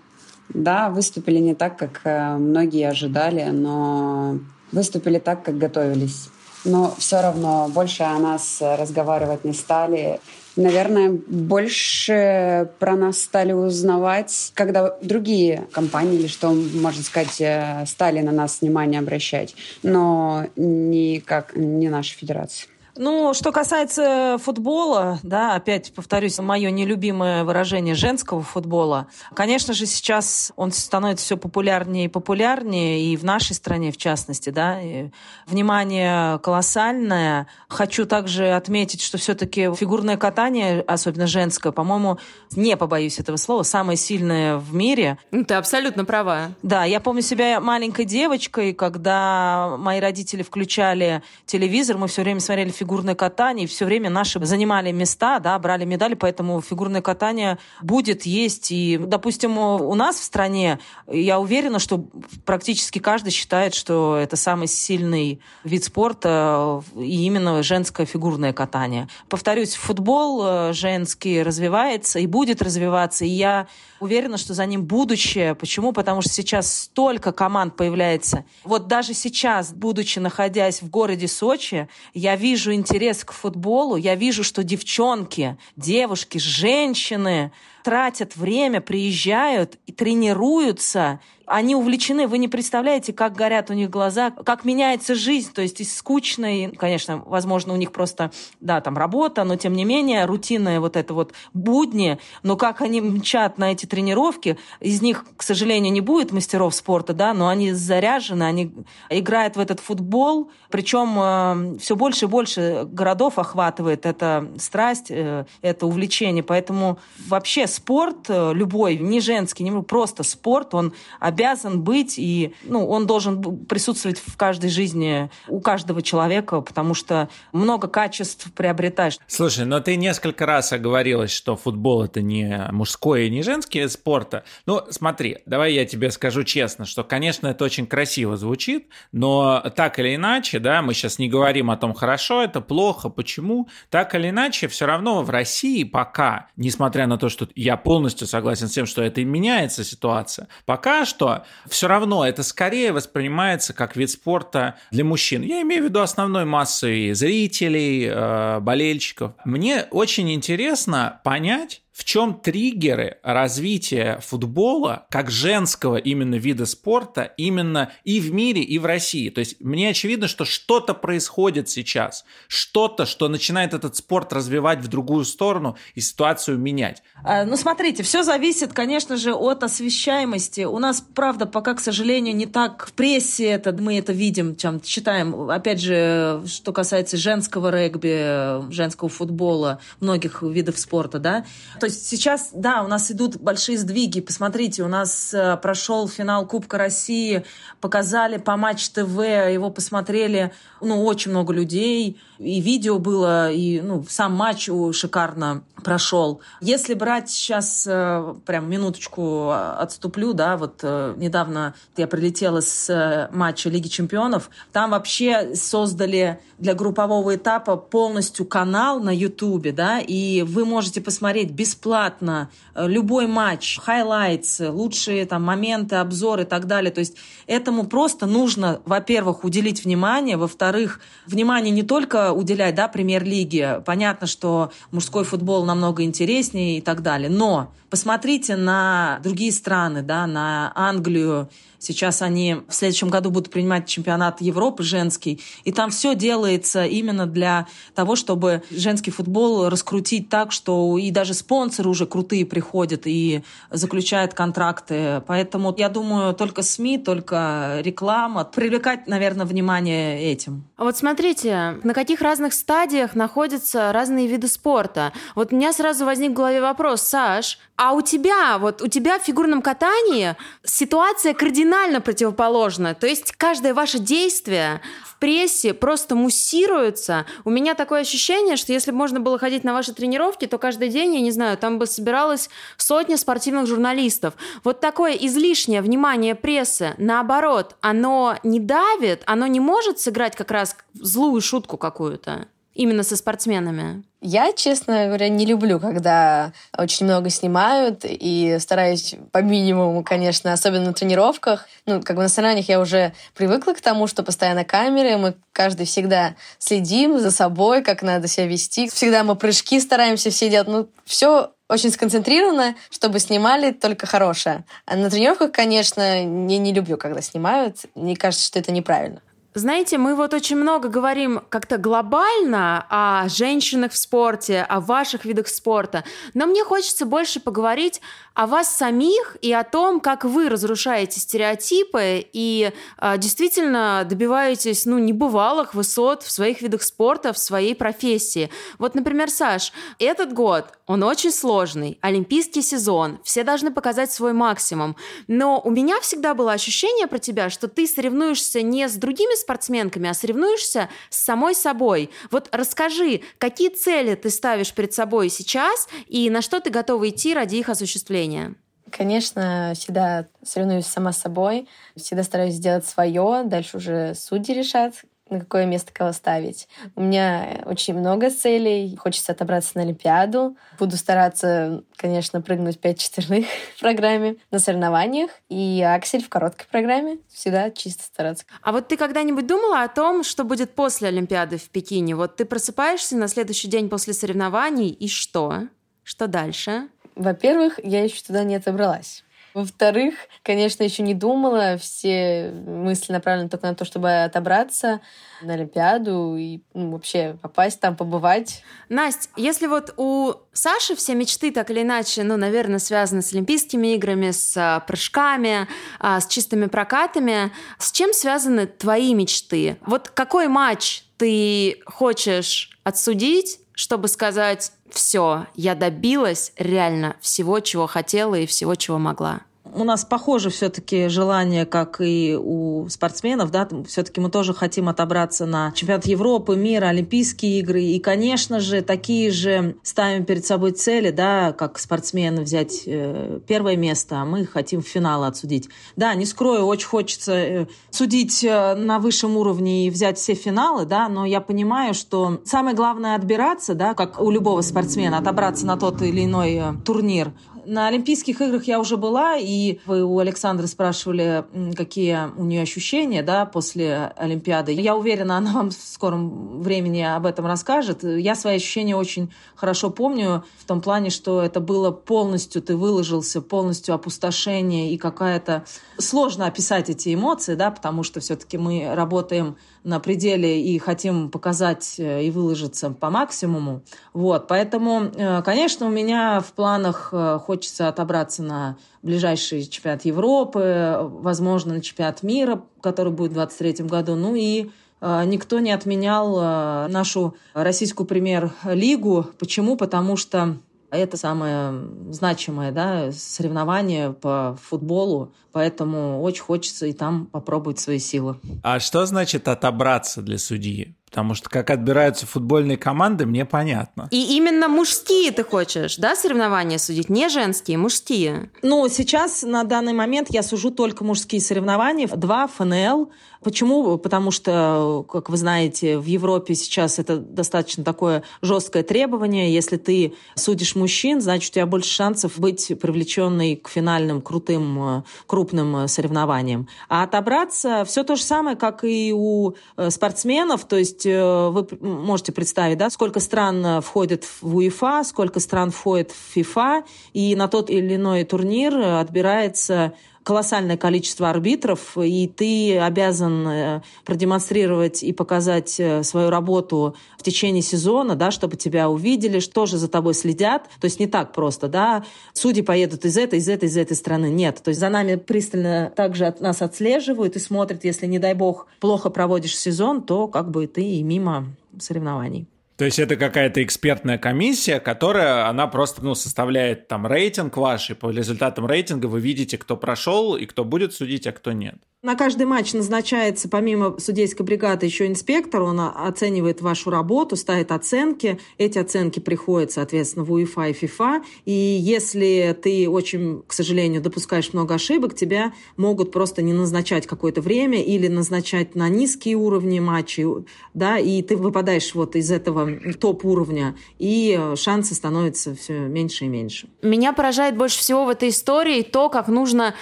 [0.49, 4.39] Да, выступили не так, как э, многие ожидали, но
[4.73, 6.31] выступили так, как готовились.
[6.65, 10.19] Но все равно больше о нас разговаривать не стали.
[10.57, 18.21] Наверное, больше про нас стали узнавать, когда другие компании, или что, можно сказать, э, стали
[18.21, 22.72] на нас внимание обращать, но никак не наша федерация.
[22.97, 29.07] Ну, что касается футбола, да, опять повторюсь, мое нелюбимое выражение женского футбола.
[29.35, 34.51] Конечно же, сейчас он становится все популярнее и популярнее, и в нашей стране, в частности,
[34.51, 34.83] да.
[34.83, 35.09] И
[35.47, 37.47] внимание колоссальное.
[37.69, 42.19] Хочу также отметить, что все-таки фигурное катание, особенно женское, по-моему,
[42.55, 45.19] не побоюсь этого слова, самое сильное в мире.
[45.31, 46.51] Ну, ты абсолютно права.
[46.63, 52.71] Да, я помню себя маленькой девочкой, когда мои родители включали телевизор, мы все время смотрели
[52.83, 58.27] фигурное катание, и все время наши занимали места, да, брали медали, поэтому фигурное катание будет,
[58.27, 58.73] есть.
[58.73, 62.05] И, допустим, у нас в стране, я уверена, что
[62.45, 69.07] практически каждый считает, что это самый сильный вид спорта, и именно женское фигурное катание.
[69.29, 73.69] Повторюсь, футбол э, женский развивается и будет развиваться, и я
[74.01, 75.55] уверена, что за ним будущее.
[75.55, 75.93] Почему?
[75.93, 78.45] Потому что сейчас столько команд появляется.
[78.65, 82.35] Вот даже сейчас, будучи находясь в городе Сочи, я
[82.75, 91.21] интерес к футболу, я вижу, что девчонки, девушки, женщины тратят время, приезжают и тренируются,
[91.53, 95.81] они увлечены, вы не представляете, как горят у них глаза, как меняется жизнь, то есть
[95.81, 100.81] из скучной, конечно, возможно, у них просто, да, там работа, но тем не менее рутинная
[100.81, 105.93] вот это вот будни, но как они мчат на эти тренировки, из них, к сожалению,
[105.93, 108.73] не будет мастеров спорта, да, но они заряжены, они
[109.11, 115.45] играют в этот футбол, причем э, все больше и больше городов охватывает эта страсть, э,
[115.61, 122.19] это увлечение, поэтому вообще спорт э, любой, не женский, не просто спорт, он обязан быть,
[122.19, 128.53] и ну, он должен присутствовать в каждой жизни у каждого человека, потому что много качеств
[128.53, 129.19] приобретаешь.
[129.27, 133.93] Слушай, но ты несколько раз оговорилась, что футбол это не мужской и не женский вид
[133.93, 134.45] спорта.
[134.67, 139.99] Ну, смотри, давай я тебе скажу честно, что, конечно, это очень красиво звучит, но так
[139.99, 144.31] или иначе, да, мы сейчас не говорим о том, хорошо это, плохо, почему, так или
[144.31, 148.87] иначе, все равно в России пока, несмотря на то, что я полностью согласен с тем,
[148.87, 154.77] что это и меняется ситуация, пока что все равно это скорее воспринимается как вид спорта
[154.91, 155.43] для мужчин.
[155.43, 159.33] Я имею в виду основной массы зрителей, э, болельщиков.
[159.45, 167.93] Мне очень интересно понять, в чем триггеры развития футбола как женского именно вида спорта именно
[168.05, 169.29] и в мире, и в России?
[169.29, 174.89] То есть мне очевидно, что что-то происходит сейчас, что-то, что начинает этот спорт развивать в
[174.89, 177.03] другую сторону и ситуацию менять.
[177.25, 180.63] А, ну, смотрите, все зависит, конечно же, от освещаемости.
[180.63, 184.81] У нас, правда, пока, к сожалению, не так в прессе это, мы это видим, чем
[184.81, 185.51] читаем.
[185.51, 191.45] Опять же, что касается женского регби, женского футбола, многих видов спорта, да.
[191.83, 194.21] То есть сейчас, да, у нас идут большие сдвиги.
[194.21, 197.45] Посмотрите, у нас э, прошел финал Кубка России,
[197.81, 204.05] показали по Матч ТВ, его посмотрели, ну, очень много людей и видео было, и ну,
[204.09, 206.41] сам матч шикарно прошел.
[206.61, 213.69] Если брать сейчас, э, прям минуточку отступлю, да, вот э, недавно я прилетела с матча
[213.69, 220.65] Лиги Чемпионов, там вообще создали для группового этапа полностью канал на Ютубе, да, и вы
[220.65, 226.91] можете посмотреть бесплатно любой матч, highlights, лучшие там моменты, обзоры и так далее.
[226.91, 233.83] То есть этому просто нужно, во-первых, уделить внимание, во-вторых, внимание не только уделять, да, премьер-лиге.
[233.87, 237.31] Понятно, что мужской футбол намного интереснее и так далее.
[237.31, 241.49] Но посмотрите на другие страны, да, на Англию,
[241.83, 245.41] Сейчас они в следующем году будут принимать чемпионат Европы женский.
[245.65, 251.35] И там все делается именно для того, чтобы женский футбол раскрутить так, что и даже
[251.35, 255.23] спонсоры уже крутые приходят и заключают контракты.
[255.27, 258.45] Поэтому я думаю, только СМИ, только реклама.
[258.45, 260.65] Привлекать, наверное, внимание этим.
[260.77, 265.13] А вот смотрите, на каких разных стадиях находятся разные виды спорта.
[265.35, 269.19] Вот у меня сразу возник в голове вопрос, Саш, а у тебя, вот у тебя
[269.19, 271.35] в фигурном катании ситуация
[271.73, 272.95] кардинально противоположна.
[272.95, 277.25] То есть каждое ваше действие в прессе просто муссируется.
[277.45, 280.91] У меня такое ощущение, что если бы можно было ходить на ваши тренировки, то каждый
[280.91, 284.35] день, я не знаю, там бы собиралось сотни спортивных журналистов.
[284.65, 290.77] Вот такое излишнее внимание прессы, наоборот, оно не давит, оно не может сыграть как раз
[290.93, 292.49] злую шутку какую-то.
[292.75, 294.05] Именно со спортсменами.
[294.25, 300.87] Я, честно говоря, не люблю, когда очень много снимают, и стараюсь по минимуму, конечно, особенно
[300.87, 301.67] на тренировках.
[301.87, 305.87] Ну, как бы на соревнованиях я уже привыкла к тому, что постоянно камеры, мы каждый
[305.87, 308.89] всегда следим за собой, как надо себя вести.
[308.89, 310.69] Всегда мы прыжки стараемся все делать.
[310.69, 314.65] Ну, все очень сконцентрировано, чтобы снимали только хорошее.
[314.87, 317.79] А на тренировках, конечно, я не люблю, когда снимают.
[317.97, 319.21] Мне кажется, что это неправильно.
[319.55, 325.47] Знаете, мы вот очень много говорим как-то глобально о женщинах в спорте, о ваших видах
[325.47, 328.01] спорта, но мне хочется больше поговорить
[328.33, 334.99] о вас самих и о том, как вы разрушаете стереотипы и э, действительно добиваетесь, ну,
[334.99, 338.51] небывалых высот в своих видах спорта, в своей профессии.
[338.79, 344.95] Вот, например, Саш, этот год, он очень сложный, олимпийский сезон, все должны показать свой максимум,
[345.27, 350.11] но у меня всегда было ощущение про тебя, что ты соревнуешься не с другими спортсменками,
[350.11, 352.11] а соревнуешься с самой собой.
[352.31, 357.33] Вот расскажи, какие цели ты ставишь перед собой сейчас и на что ты готова идти
[357.33, 358.55] ради их осуществления?
[358.91, 364.93] Конечно, всегда соревнуюсь сама с собой, всегда стараюсь сделать свое, дальше уже судьи решат,
[365.33, 366.69] на какое место кого ставить.
[366.95, 368.97] У меня очень много целей.
[368.97, 370.57] Хочется отобраться на Олимпиаду.
[370.79, 375.31] Буду стараться, конечно, прыгнуть 5 четверных в программе на соревнованиях.
[375.49, 377.19] И аксель в короткой программе.
[377.29, 378.45] Всегда чисто стараться.
[378.63, 382.15] А вот ты когда-нибудь думала о том, что будет после Олимпиады в Пекине?
[382.15, 385.69] Вот ты просыпаешься на следующий день после соревнований, и что?
[386.05, 386.89] Что дальше?
[387.15, 389.25] Во-первых, я еще туда не отобралась.
[389.55, 391.77] Во-вторых, конечно, еще не думала.
[391.79, 395.01] Все мысли направлены только на то, чтобы отобраться
[395.43, 398.63] на Олимпиаду и ну, вообще попасть там, побывать.
[398.89, 403.95] Настя, если вот у Саши все мечты так или иначе, ну, наверное, связаны с Олимпийскими
[403.95, 409.77] играми, с а, прыжками, а, с чистыми прокатами, с чем связаны твои мечты?
[409.85, 418.35] Вот какой матч ты хочешь отсудить, чтобы сказать, все, я добилась реально всего, чего хотела
[418.35, 419.41] и всего, чего могла
[419.75, 425.47] у нас похоже все-таки желание, как и у спортсменов, да, все-таки мы тоже хотим отобраться
[425.47, 431.11] на чемпионат Европы, мира, Олимпийские игры, и, конечно же, такие же ставим перед собой цели,
[431.11, 435.69] да, как спортсмены взять э, первое место, а мы хотим в финал отсудить.
[435.97, 440.85] Да, не скрою, очень хочется э, судить э, на высшем уровне и взять все финалы,
[440.85, 445.77] да, но я понимаю, что самое главное отбираться, да, как у любого спортсмена, отобраться на
[445.77, 447.33] тот или иной турнир.
[447.65, 451.45] На Олимпийских играх я уже была, и вы у Александры спрашивали,
[451.77, 454.73] какие у нее ощущения да, после Олимпиады.
[454.73, 458.03] Я уверена, она вам в скором времени об этом расскажет.
[458.03, 463.41] Я свои ощущения очень хорошо помню в том плане, что это было полностью, ты выложился,
[463.41, 465.65] полностью опустошение и какая-то...
[465.99, 471.97] Сложно описать эти эмоции, да, потому что все-таки мы работаем на пределе и хотим показать
[471.99, 473.83] э, и выложиться по максимуму.
[474.13, 480.99] Вот, поэтому, э, конечно, у меня в планах э, хочется отобраться на ближайший чемпионат Европы,
[481.01, 484.15] возможно, на чемпионат мира, который будет в 2023 году.
[484.15, 489.27] Ну и никто не отменял нашу российскую премьер-лигу.
[489.37, 489.77] Почему?
[489.77, 490.59] Потому что
[490.97, 491.73] это самое
[492.11, 498.37] значимое да, соревнование по футболу, поэтому очень хочется и там попробовать свои силы.
[498.63, 500.95] А что значит отобраться для судьи?
[501.13, 504.09] Потому что как отбираются футбольные команды, мне понятно.
[504.11, 507.11] И именно мужские ты хочешь, да, соревнования судить?
[507.11, 508.51] Не женские, мужские.
[508.63, 512.09] Ну, сейчас на данный момент я сужу только мужские соревнования.
[512.09, 513.11] Два ФНЛ,
[513.43, 513.99] Почему?
[513.99, 519.53] Потому что, как вы знаете, в Европе сейчас это достаточно такое жесткое требование.
[519.53, 525.89] Если ты судишь мужчин, значит, у тебя больше шансов быть привлеченной к финальным крутым, крупным
[525.89, 526.69] соревнованиям.
[526.89, 530.65] А отобраться все то же самое, как и у э, спортсменов.
[530.65, 536.33] То есть вы можете представить, да, сколько стран входит в УЕФА, сколько стран входит в
[536.35, 543.83] ФИФА, и на тот или иной турнир отбирается колоссальное количество арбитров, и ты обязан э,
[544.05, 549.79] продемонстрировать и показать э, свою работу в течение сезона, да, чтобы тебя увидели, что же
[549.79, 550.69] за тобой следят.
[550.81, 554.31] То есть не так просто, да, судьи поедут из этой, из этой, из этой страны.
[554.31, 558.35] Нет, то есть за нами пристально также от нас отслеживают и смотрят, если, не дай
[558.35, 561.47] бог, плохо проводишь сезон, то как бы ты и мимо
[561.79, 562.47] соревнований.
[562.77, 567.95] То есть это какая-то экспертная комиссия, которая, она просто, ну, составляет там рейтинг ваш, и
[567.95, 571.77] по результатам рейтинга вы видите, кто прошел и кто будет судить, а кто нет.
[572.05, 578.41] На каждый матч назначается помимо судейской бригады еще инспектор, он оценивает вашу работу, ставит оценки.
[578.59, 581.23] Эти оценки приходят, соответственно, в УЕФА и ФИФА.
[581.45, 587.41] И если ты очень, к сожалению, допускаешь много ошибок, тебя могут просто не назначать какое-то
[587.41, 590.27] время или назначать на низкие уровни матчей,
[590.75, 596.69] да, и ты выпадаешь вот из этого топ-уровня, и шансы становятся все меньше и меньше.
[596.83, 599.77] Меня поражает больше всего в этой истории то, как нужно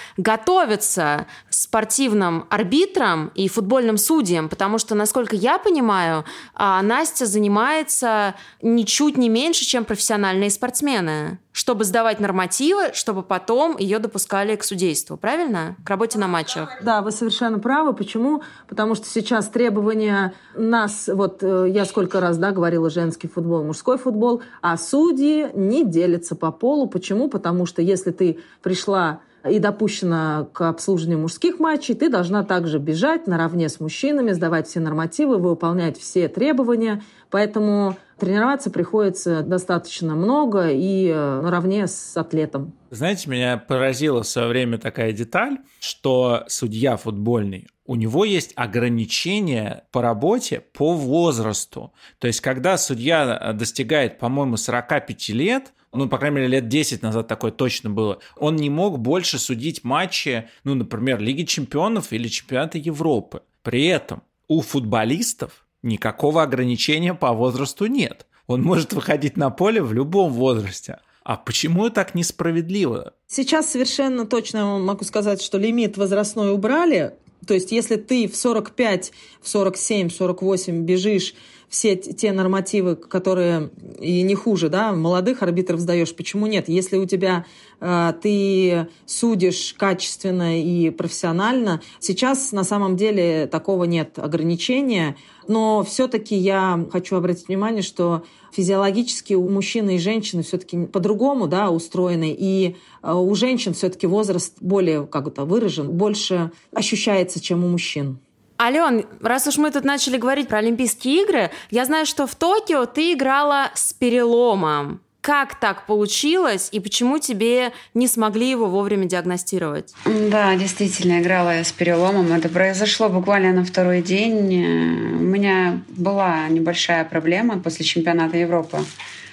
[0.17, 1.25] готовиться
[1.61, 9.29] спортивным арбитрам и футбольным судьям, потому что, насколько я понимаю, а, Настя занимается ничуть не
[9.29, 15.75] меньше, чем профессиональные спортсмены чтобы сдавать нормативы, чтобы потом ее допускали к судейству, правильно?
[15.85, 16.69] К работе на матчах.
[16.81, 17.93] Да, вы совершенно правы.
[17.93, 18.41] Почему?
[18.69, 23.97] Потому что сейчас требования нас, вот э, я сколько раз да, говорила, женский футбол, мужской
[23.97, 26.87] футбол, а судьи не делятся по полу.
[26.87, 27.27] Почему?
[27.27, 33.27] Потому что если ты пришла и допущена к обслуживанию мужских матчей, ты должна также бежать
[33.27, 37.01] наравне с мужчинами, сдавать все нормативы, выполнять все требования.
[37.29, 42.73] Поэтому тренироваться приходится достаточно много и э, наравне с атлетом.
[42.91, 49.85] Знаете, меня поразила в свое время такая деталь, что судья футбольный, у него есть ограничения
[49.91, 51.93] по работе по возрасту.
[52.19, 57.27] То есть, когда судья достигает, по-моему, 45 лет, ну, по крайней мере, лет 10 назад
[57.27, 62.77] такое точно было, он не мог больше судить матчи, ну, например, Лиги чемпионов или чемпионата
[62.77, 63.41] Европы.
[63.61, 68.25] При этом у футболистов никакого ограничения по возрасту нет.
[68.47, 70.99] Он может выходить на поле в любом возрасте.
[71.23, 73.13] А почему так несправедливо?
[73.27, 77.15] Сейчас совершенно точно могу сказать, что лимит возрастной убрали.
[77.45, 81.33] То есть, если ты в 45, в 47, 48 бежишь
[81.71, 86.67] все те нормативы, которые и не хуже, да, молодых арбитров сдаешь, почему нет?
[86.67, 87.45] Если у тебя
[87.79, 95.15] э, ты судишь качественно и профессионально, сейчас на самом деле такого нет ограничения,
[95.47, 101.71] но все-таки я хочу обратить внимание, что физиологически у мужчины и женщины все-таки по-другому да,
[101.71, 108.19] устроены, и э, у женщин все-таки возраст более как-то выражен, больше ощущается, чем у мужчин.
[108.61, 112.85] Ален, раз уж мы тут начали говорить про Олимпийские игры, я знаю, что в Токио
[112.85, 115.01] ты играла с переломом.
[115.21, 119.93] Как так получилось и почему тебе не смогли его вовремя диагностировать?
[120.05, 122.33] Да, действительно, играла я с переломом.
[122.33, 125.15] Это произошло буквально на второй день.
[125.15, 128.77] У меня была небольшая проблема после чемпионата Европы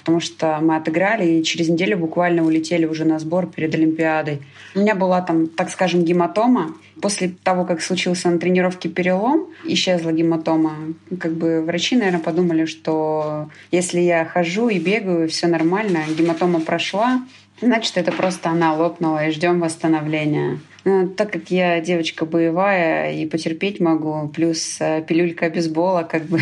[0.08, 4.40] потому что мы отыграли и через неделю буквально улетели уже на сбор перед Олимпиадой.
[4.74, 6.74] У меня была там, так скажем, гематома.
[7.02, 10.94] После того, как случился на тренировке перелом, исчезла гематома.
[11.20, 17.20] Как бы врачи, наверное, подумали, что если я хожу и бегаю, все нормально, гематома прошла,
[17.60, 20.58] значит, это просто она лопнула и ждем восстановления.
[20.84, 26.40] Но так как я девочка боевая и потерпеть могу, плюс э, пилюлька бейсбола, как бы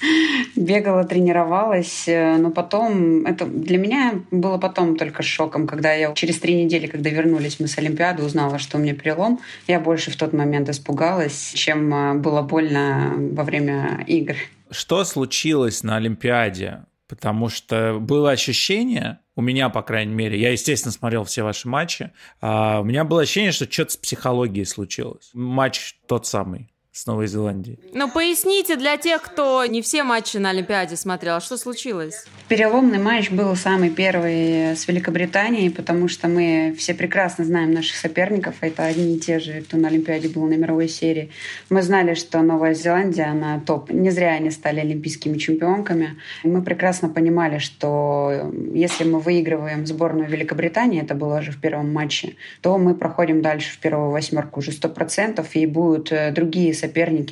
[0.56, 6.38] бегала, тренировалась, э, но потом это для меня было потом только шоком, когда я через
[6.38, 9.40] три недели, когда вернулись мы с Олимпиады, узнала, что у меня перелом.
[9.66, 14.36] Я больше в тот момент испугалась, чем э, было больно во время игр.
[14.70, 16.84] Что случилось на Олимпиаде?
[17.06, 22.12] Потому что было ощущение, у меня, по крайней мере, я, естественно, смотрел все ваши матчи,
[22.40, 25.30] а у меня было ощущение, что что-то с психологией случилось.
[25.34, 27.76] Матч тот самый с Новой Зеландией.
[27.92, 32.24] Ну, поясните для тех, кто не все матчи на Олимпиаде смотрел, что случилось?
[32.48, 38.54] Переломный матч был самый первый с Великобританией, потому что мы все прекрасно знаем наших соперников.
[38.60, 41.30] Это одни и те же, кто на Олимпиаде был на мировой серии.
[41.68, 43.90] Мы знали, что Новая Зеландия, она топ.
[43.90, 46.16] Не зря они стали олимпийскими чемпионками.
[46.44, 52.36] Мы прекрасно понимали, что если мы выигрываем сборную Великобритании, это было уже в первом матче,
[52.60, 56.83] то мы проходим дальше в первую восьмерку уже сто процентов, и будут э, другие соперники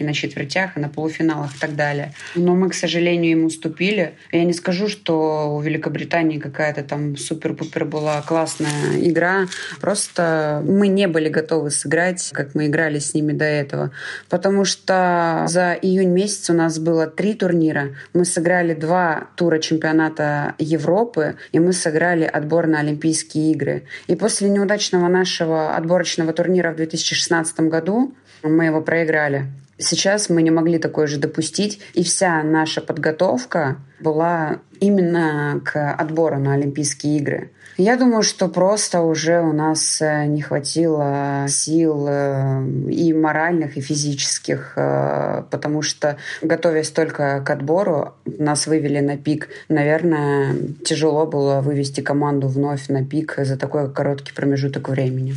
[0.02, 2.12] на четвертях и на полуфиналах и так далее.
[2.34, 4.14] Но мы, к сожалению, им уступили.
[4.32, 9.46] Я не скажу, что у Великобритании какая-то там супер-пупер была классная игра.
[9.80, 13.90] Просто мы не были готовы сыграть, как мы играли с ними до этого.
[14.28, 17.90] Потому что за июнь месяц у нас было три турнира.
[18.14, 23.84] Мы сыграли два тура чемпионата Европы, и мы сыграли отбор на Олимпийские игры.
[24.06, 29.46] И после неудачного нашего отборочного турнира в 2016 году мы его проиграли.
[29.78, 36.38] Сейчас мы не могли такое же допустить, и вся наша подготовка была именно к отбору
[36.38, 37.50] на Олимпийские игры.
[37.78, 43.80] Я думаю, что просто уже у нас э, не хватило сил э, и моральных, и
[43.80, 49.48] физических, э, потому что, готовясь только к отбору, нас вывели на пик.
[49.70, 55.34] Наверное, тяжело было вывести команду вновь на пик за такой короткий промежуток времени.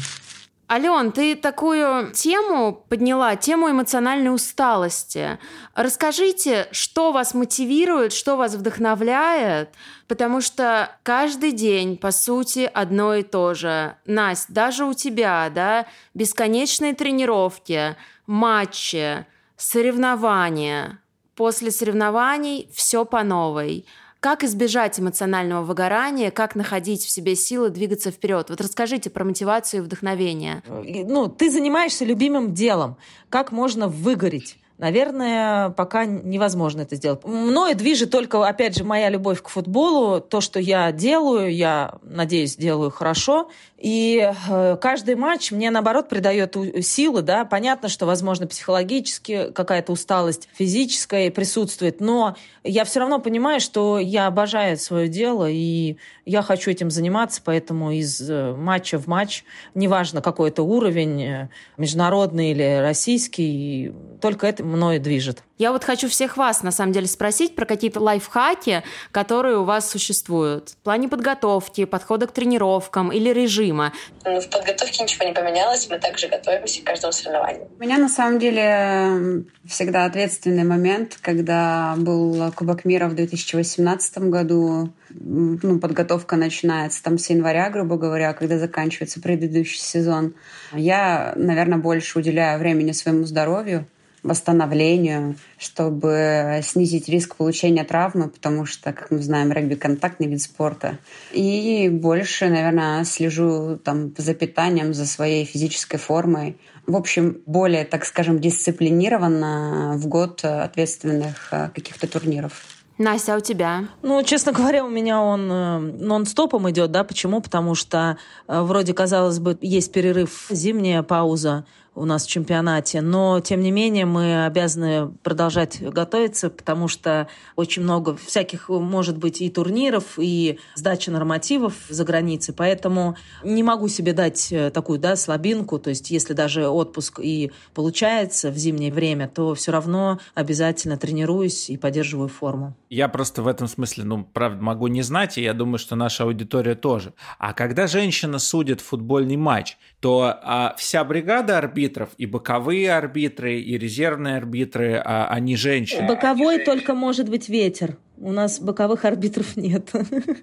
[0.67, 5.37] Ален, ты такую тему подняла, тему эмоциональной усталости.
[5.75, 9.69] Расскажите, что вас мотивирует, что вас вдохновляет,
[10.07, 13.95] потому что каждый день, по сути, одно и то же.
[14.07, 15.85] Настя, даже у тебя, да,
[16.15, 17.95] бесконечные тренировки,
[18.25, 20.99] матчи, соревнования.
[21.35, 23.85] После соревнований все по новой.
[24.19, 28.49] Как избежать эмоционального выгорания, как находить в себе силы двигаться вперед?
[28.49, 30.63] Вот расскажите про мотивацию и вдохновение.
[30.67, 32.97] Ну, ты занимаешься любимым делом.
[33.29, 34.57] Как можно выгореть?
[34.77, 37.23] Наверное, пока невозможно это сделать.
[37.23, 42.57] Мною движет только, опять же, моя любовь к футболу, то, что я делаю, я, надеюсь,
[42.57, 43.49] делаю хорошо.
[43.77, 47.45] И э, каждый матч мне, наоборот, придает силы, да.
[47.45, 54.27] Понятно, что, возможно, психологически какая-то усталость физическая присутствует, но я все равно понимаю, что я
[54.27, 60.21] обожаю свое дело, и я хочу этим заниматься, поэтому из э, матча в матч, неважно,
[60.21, 65.43] какой это уровень, э, международный или российский, только это мною движет.
[65.57, 69.89] Я вот хочу всех вас, на самом деле, спросить про какие-то лайфхаки, которые у вас
[69.89, 70.71] существуют.
[70.71, 73.93] В плане подготовки, подхода к тренировкам или режима.
[74.25, 77.69] Ну, в подготовке ничего не поменялось, мы также готовимся к каждому соревнованию.
[77.79, 84.89] У меня, на самом деле, всегда ответственный момент, когда был Кубок мира в 2018 году.
[85.09, 90.35] Ну, подготовка начинается там с января, грубо говоря, когда заканчивается предыдущий сезон.
[90.73, 93.87] Я, наверное, больше уделяю времени своему здоровью,
[94.25, 100.97] восстановлению, чтобы снизить риск получения травмы, потому что, как мы знаем, регби— контактный вид спорта.
[101.31, 106.57] И больше, наверное, слежу там за питанием, за своей физической формой.
[106.87, 112.63] В общем, более, так скажем, дисциплинированно в год ответственных э, каких-то турниров.
[112.97, 113.89] Настя, а у тебя?
[114.03, 117.41] Ну, честно говоря, у меня он э, нон-стопом идет, да, почему?
[117.41, 118.17] Потому что
[118.47, 121.65] э, вроде, казалось бы, есть перерыв, зимняя пауза,
[121.95, 123.01] у нас в чемпионате.
[123.01, 129.41] Но, тем не менее, мы обязаны продолжать готовиться, потому что очень много всяких, может быть,
[129.41, 132.53] и турниров, и сдача нормативов за границей.
[132.53, 135.79] Поэтому не могу себе дать э, такую да, слабинку.
[135.79, 141.69] То есть, если даже отпуск и получается в зимнее время, то все равно обязательно тренируюсь
[141.69, 142.75] и поддерживаю форму.
[142.89, 146.23] Я просто в этом смысле, ну, правда, могу не знать, и я думаю, что наша
[146.23, 147.13] аудитория тоже.
[147.39, 151.84] А когда женщина судит футбольный матч, то а, вся бригада арбитров,
[152.17, 156.07] и боковые арбитры, и резервные арбитры, а, они женщины.
[156.07, 157.97] Боковой только может быть ветер.
[158.17, 159.91] У нас боковых арбитров нет.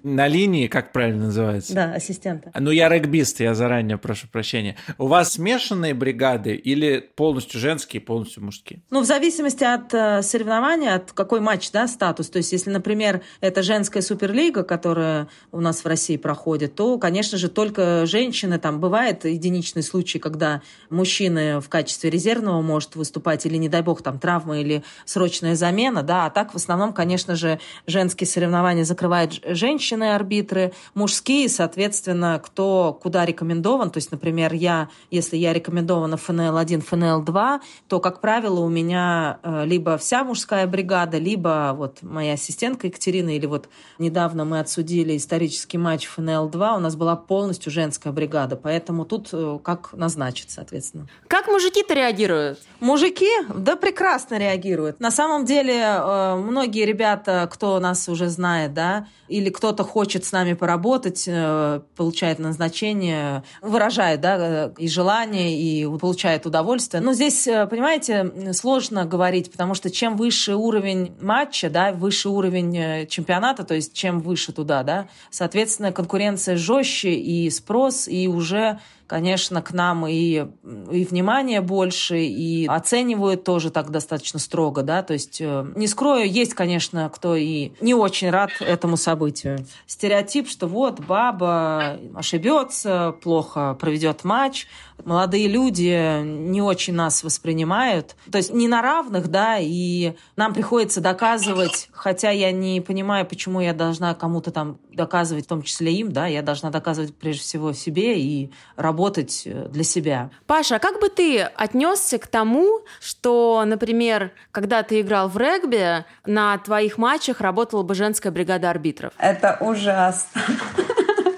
[0.03, 1.73] На линии, как правильно называется?
[1.73, 2.51] Да, ассистента.
[2.57, 4.75] Ну, я регбист, я заранее прошу прощения.
[4.97, 8.81] У вас смешанные бригады или полностью женские, полностью мужские?
[8.89, 12.29] Ну, в зависимости от э, соревнования, от какой матч, да, статус.
[12.29, 17.37] То есть, если, например, это женская суперлига, которая у нас в России проходит, то, конечно
[17.37, 18.59] же, только женщины.
[18.59, 24.01] Там бывает единичный случай, когда мужчины в качестве резервного может выступать, или, не дай бог,
[24.01, 29.41] там травма или срочная замена, да, а так в основном, конечно же, женские соревнования закрывают
[29.45, 33.89] женщины-арбитры, мужские, соответственно, кто куда рекомендован.
[33.89, 39.65] То есть, например, я, если я рекомендована ФНЛ-1, ФНЛ-2, то, как правило, у меня э,
[39.65, 45.77] либо вся мужская бригада, либо вот моя ассистентка Екатерина, или вот недавно мы отсудили исторический
[45.77, 51.07] матч ФНЛ-2, у нас была полностью женская бригада, поэтому тут э, как назначить, соответственно.
[51.27, 52.59] Как мужики-то реагируют?
[52.79, 54.99] Мужики, да, прекрасно реагируют.
[54.99, 60.31] На самом деле, э, многие ребята, кто нас уже знает, да, или кто-то хочет с
[60.31, 67.01] нами поработать, э, получает назначение, выражает, да, и желание, и получает удовольствие.
[67.01, 72.75] Но здесь, э, понимаете, сложно говорить, потому что чем выше уровень матча, да, выше уровень
[72.75, 78.79] э, чемпионата, то есть чем выше туда, да, соответственно, конкуренция жестче и спрос, и уже
[79.07, 80.45] конечно, к нам и,
[80.91, 86.29] и внимание больше, и оценивают тоже так достаточно строго, да, то есть, э, не скрою,
[86.29, 89.65] есть, конечно, кто и не очень рад этому событию.
[89.87, 94.67] Стереотип, что вот баба ошибется, плохо проведет матч,
[95.05, 98.15] молодые люди не очень нас воспринимают.
[98.31, 103.61] То есть не на равных, да, и нам приходится доказывать, хотя я не понимаю, почему
[103.61, 107.73] я должна кому-то там доказывать, в том числе им, да, я должна доказывать прежде всего
[107.73, 110.29] себе и работать э, для себя.
[110.45, 116.05] Паша, а как бы ты отнесся к тому, что, например, когда ты играл в регби,
[116.25, 119.13] на твоих матчах работала бы женская бригада арбитров?
[119.17, 120.41] Это ужасно.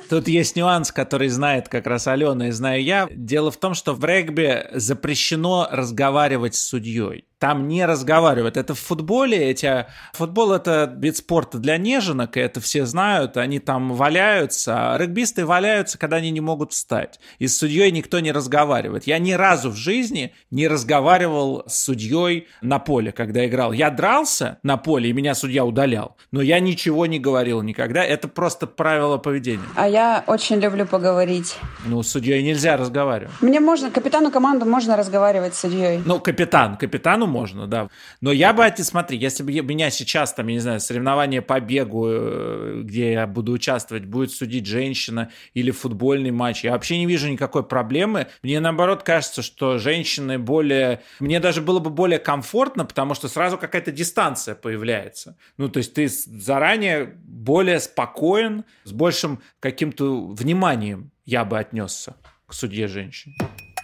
[0.10, 3.08] Тут есть нюанс, который знает как раз Алена и знаю я.
[3.12, 8.58] Дело в том, что в регби запрещено разговаривать с судьей там не разговаривают.
[8.58, 9.86] Это в футболе, эти...
[10.14, 15.46] Футбол— это вид спорта для неженок, и это все знают, они там валяются, а регбисты
[15.46, 17.20] валяются, когда они не могут встать.
[17.40, 19.06] И с судьей никто не разговаривает.
[19.06, 23.74] Я ни разу в жизни не разговаривал с судьей на поле, когда играл.
[23.74, 28.04] Я дрался на поле, и меня судья удалял, но я ничего не говорил никогда.
[28.04, 29.66] Это просто правило поведения.
[29.76, 31.58] А я очень люблю поговорить.
[31.86, 33.34] Ну, с судьей нельзя разговаривать.
[33.42, 36.02] Мне можно, капитану команды можно разговаривать с судьей.
[36.06, 37.90] Ну, капитан, капитану можно, да.
[38.22, 42.08] Но я бы, смотри, если бы меня сейчас, там, я не знаю, соревнование по бегу,
[42.08, 47.30] э, где я буду участвовать, будет судить женщина или футбольный матч, я вообще не вижу
[47.30, 48.28] никакой проблемы.
[48.44, 51.02] Мне, наоборот, кажется, что женщины более...
[51.20, 55.38] Мне даже было бы более комфортно, потому что сразу какая-то дистанция появляется.
[55.58, 62.16] Ну, то есть ты заранее более спокоен, с большим каким-то вниманием я бы отнесся
[62.48, 63.34] к судье женщин.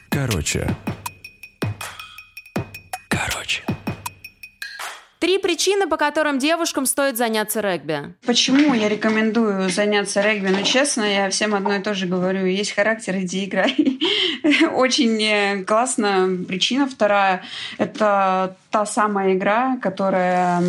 [0.09, 0.75] Короче,
[5.21, 8.15] Три причины, по которым девушкам стоит заняться регби.
[8.25, 10.47] Почему я рекомендую заняться регби?
[10.47, 12.47] Ну, честно, я всем одно и то же говорю.
[12.47, 13.99] Есть характер, иди играй.
[14.73, 16.87] Очень э, классная причина.
[16.87, 17.43] Вторая–
[17.77, 20.63] это та самая игра, которая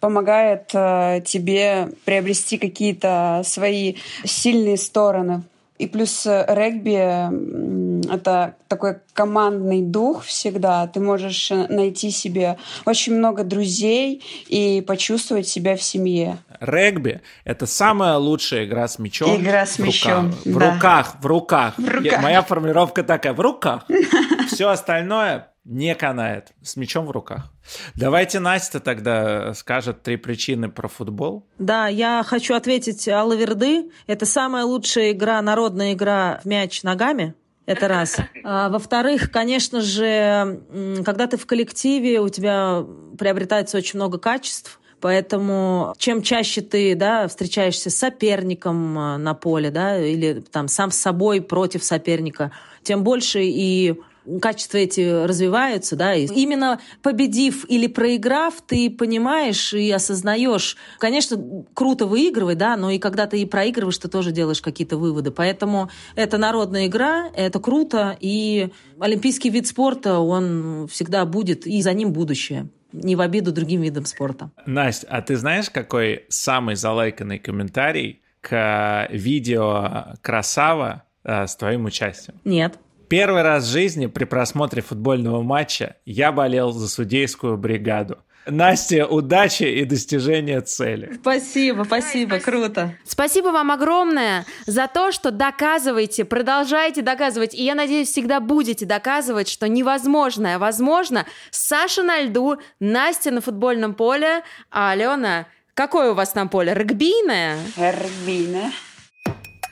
[0.00, 3.94] помогает э, тебе приобрести какие-то свои
[4.26, 5.44] сильные стороны.
[5.76, 10.86] И плюс э, регби— это такой командный дух всегда.
[10.86, 16.38] Ты можешь э, найти себе очень много друзей и почувствовать себя в семье.
[16.60, 19.36] Регби— это самая лучшая игра с мячом.
[19.36, 20.74] Игра с мячом, В да.
[20.74, 21.74] руках, в руках.
[21.76, 22.22] В руках.
[22.22, 23.84] Моя формулировка такая— в руках.
[24.48, 26.52] Все остальное не канает.
[26.62, 27.50] С мячом в руках.
[27.94, 31.46] Давайте Настя тогда скажет три причины про футбол.
[31.58, 33.90] Да, я хочу ответить Алла Верды.
[34.06, 37.34] Это самая лучшая игра, народная игра в мяч ногами.
[37.66, 38.18] Это раз.
[38.44, 40.60] А, во-вторых, конечно же,
[41.04, 42.84] когда ты в коллективе, у тебя
[43.18, 44.80] приобретается очень много качеств.
[45.00, 50.90] Поэтому чем чаще ты да, встречаешься с соперником а, на поле, да, или там сам
[50.90, 52.52] с собой против соперника,
[52.82, 54.00] тем больше и
[54.40, 60.76] качества эти развиваются, да, и именно победив или проиграв, ты понимаешь и осознаешь.
[60.98, 65.30] Конечно, круто выигрывать, да, но и когда ты и проигрываешь, ты тоже делаешь какие-то выводы.
[65.30, 71.92] Поэтому это народная игра, это круто, и олимпийский вид спорта, он всегда будет, и за
[71.92, 74.50] ним будущее не в обиду другим видам спорта.
[74.66, 82.38] Настя, а ты знаешь, какой самый залайканный комментарий к видео «Красава» э, с твоим участием?
[82.44, 82.78] Нет.
[83.08, 88.18] Первый раз в жизни при просмотре футбольного матча я болел за судейскую бригаду.
[88.46, 91.12] Настя, удачи и достижения цели.
[91.20, 92.94] Спасибо, спасибо, круто.
[93.04, 99.48] Спасибо вам огромное за то, что доказываете, продолжаете доказывать, и я надеюсь, всегда будете доказывать,
[99.48, 101.24] что невозможное возможно.
[101.50, 106.74] Саша на льду, Настя на футбольном поле, а Алена, какое у вас там поле?
[106.74, 107.56] Регбийное?
[107.76, 108.72] Регбийное.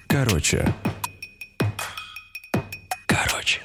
[0.08, 0.72] Короче.
[3.24, 3.60] короче.